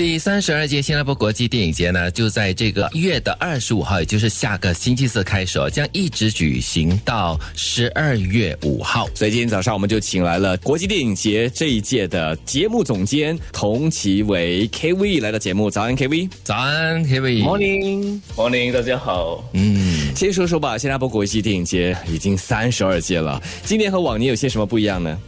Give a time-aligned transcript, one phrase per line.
[0.00, 9.06] 第三十二届新加坡国际电影节呢，就在这个月的二十五号，也就是下个星期四开始，将一直举行到十二月五号。
[9.14, 15.70] 所以今天早上我们就请来了国际电影节这一届的节目总监童其为 K V 来到节目。
[15.70, 17.42] 早安 K V，早安 K V。
[17.42, 19.44] Morning，Morning，大家好。
[19.52, 25.18] 嗯，先说说吧，新加坡国际电影节已经三十二届了，今年和往年有些什么不一样呢？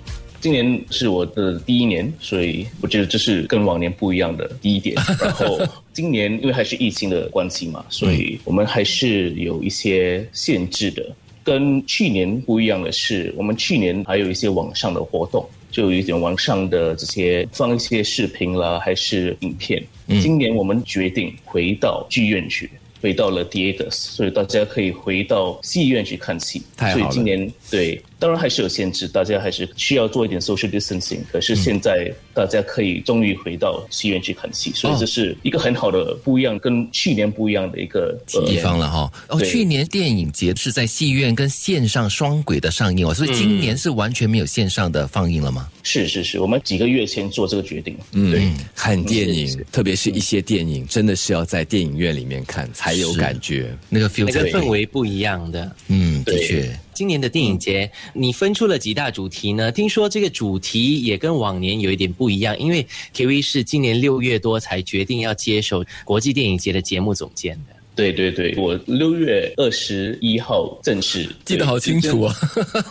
[0.43, 4.97] 今年是我的第一年，所以我觉得这是跟往年不一样的第一点。
[5.23, 5.57] 然后
[5.93, 11.15] 今年因为还是疫情的关系嘛，所以我们还是有一些限制的。
[11.45, 19.81] 跟去年不一样的是，我们去年还有一些网上的活动，就有一点网上的这些放一些视频啦，还是影片。
[20.21, 22.69] 今年我们决定回到剧院去，
[23.03, 26.63] 回到了 theaters，所以大家可以回到戏院去看戏。
[26.77, 27.03] 太好了。
[27.03, 28.01] 所以今年对。
[28.19, 31.19] 当然还是有限制，大家还是需要做一点 social distancing。
[31.33, 38.17] 可是现在大家可以终于回到戏院去看戏，所以这是一个很好的不一样，跟去年不一样的一个
[38.47, 39.13] 地方了哈。
[39.29, 45.69] 哦，去年电影节是在戏院跟线上双轨的上映哦，所以今年是完全没有线上的放映了吗？
[45.83, 47.97] 是是是，我们几个月前做这个决定。
[48.13, 55.77] 嗯，对，看电影，特别是一些电影，真的是要在电影院里面看才有感觉，那个 feel，那个氛围不一样的。
[55.89, 56.79] 嗯，的确。
[56.95, 59.73] 今年的电影节，你分出了几大主题呢？
[59.73, 67.75] 听说这个主题也跟往年有一点不一样，因为 K V 是今年六月多才决定要接手国际电影节的节目总监的。
[67.95, 72.35] 对对对，我六月二十一号正式记得好清楚啊，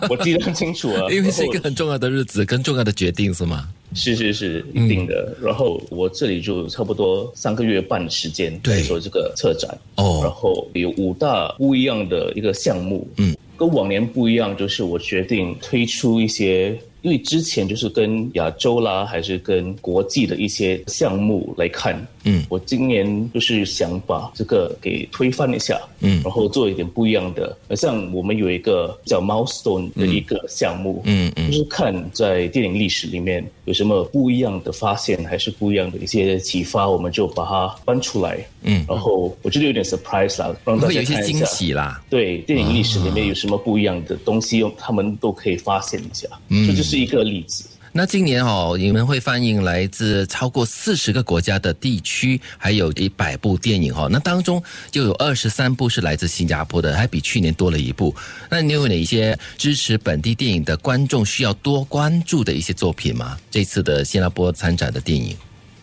[0.07, 3.67] 我记得很清楚啊， 因为是一个很重要的日子，跟重要的决定是吗？
[3.95, 5.35] 是是是，一定的。
[5.41, 13.35] 然后我这里就差不多三个月半的时间对做这个策展哦，然后有五大不一样的一个项目，嗯。
[13.61, 16.75] 跟往年不一样，就是我决定推出一些。
[17.01, 27.57] 因为之前就是跟亚洲啦，还是跟国际的一些项目来看，嗯，我今年就是想把这个给推翻一下，嗯，然后做一点不一样的。
[27.75, 41.99] 像我们有一个叫 Milestone 的一个项目，嗯嗯，就是看在电影历史里面有什么不一样的发现，还是不一样的一些启发，我们就把它搬出来，嗯，然后我觉得有点 surprise 啦，让大家看一些惊喜啦。
[42.11, 46.90] 对，电影历史里面有什么不一样的东西，用他们都可以发现一下，嗯，这就是。
[46.91, 47.63] 是一个例子。
[47.93, 54.09] 那今年哦，你们会放映来自超过四十个国家的地区，还有一百部电影哦。
[54.11, 58.13] 那当中就有二十三部是来自新加坡的，还比去年多了一部。
[58.49, 63.37] 那你有哪一些支持本地电影的观众需要多关注的一些作品吗？
[63.49, 65.35] 这次的新加坡参展的电影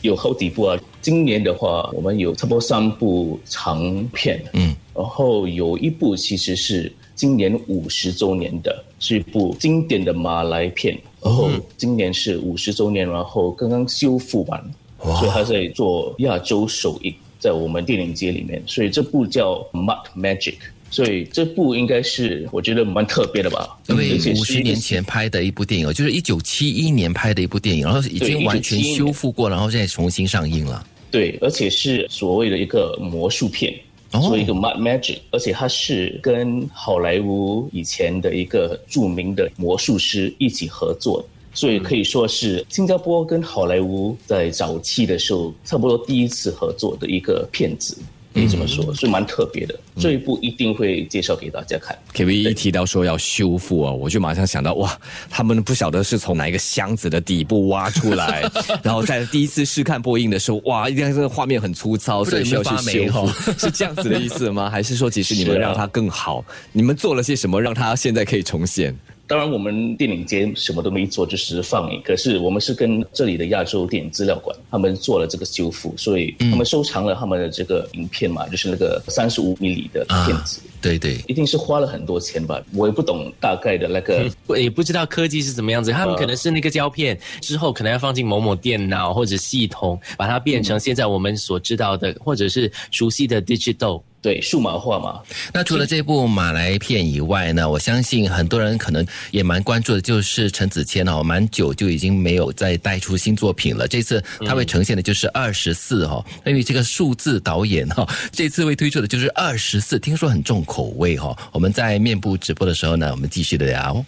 [0.03, 0.79] 有好几部啊。
[1.03, 6.93] 今年的话，我们有差不多三部长片，嗯，然后有一部其实是。
[7.19, 14.65] 今年五十周年的是一部经典的马来片，然后今年是五十周年，然后刚刚修复完，
[15.03, 20.55] 所以他在做亚洲首映，在我们电影节里面，所以这部叫《Mud Magic》，
[20.93, 23.77] 所以这部应该是我觉得蛮特别的吧？
[23.89, 30.87] 因为五十年前拍的一部电影，就是一九七一年拍的一部电影，然后已经完全修复过，然后现在重新上映了。
[31.11, 33.75] 对，而且是所谓的一个魔术片。
[34.11, 47.97] 做一个 mad magic，而且他是跟好莱坞以前的一个著名的魔术师一起合作，所以可以说是新加坡跟好莱坞在早期的时候差不多第一次合作的一个片子。
[48.35, 49.75] 可以这么说，是蛮特别的。
[49.99, 51.99] 这一部一定会介绍给大家看。
[52.13, 54.97] K V 一提到说要修复啊，我就马上想到哇，
[55.29, 58.49] 他们不晓得是从哪一个箱子的底部挖出来，
[58.83, 63.29] 然后在第一次试看播映的时候，哇，一定这个画面很粗糙，所以需要去修复，
[63.59, 64.71] 是这样子的意思吗？
[64.71, 66.45] 还是说其实你们让它更好？
[66.73, 68.95] 你们做了些什么让它现在可以重现？
[69.29, 72.01] 当然，我们电影节什么都没做，就是放映。
[72.03, 80.63] 可是我们是跟这里的亚洲电影资料馆，他们做了这个修复，所以他们收藏了他们的这个影片嘛，就是那个三十五米里的片子。
[80.81, 82.61] 对对，一定是花了很多钱吧？
[82.73, 85.91] 我也不懂大概的那个， 也不知道科技是怎么样子。
[85.93, 94.03] 他们可能是那个胶片之后，可能要放进某某电脑或者系统，把它变成现在我们所知道的或者是熟悉的 digital。
[94.21, 95.21] 对，数码化嘛。
[95.55, 103.87] 那除了这部马来片以外呢，我相信很多人可能也蛮关注的，就是陈子谦哦，蛮久就已经没有再带出新作品了。
[103.87, 111.37] 这次他会呈现的就是二十四哦，因为这个数字导演哈，这次会推出的就是二十四，听说很重口味哈。
[111.51, 114.05] 我们在面部直播的时候呢，我们继续的聊。